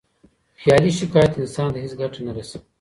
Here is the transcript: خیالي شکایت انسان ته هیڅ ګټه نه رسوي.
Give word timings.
خیالي 0.61 0.91
شکایت 0.99 1.31
انسان 1.41 1.67
ته 1.73 1.79
هیڅ 1.83 1.93
ګټه 2.01 2.19
نه 2.27 2.31
رسوي. 2.37 2.61